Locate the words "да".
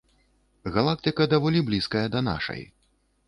2.17-2.27